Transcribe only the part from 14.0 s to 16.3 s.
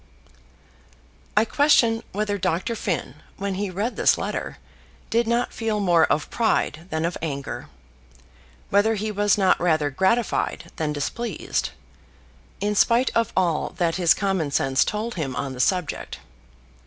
common sense told him on the subject.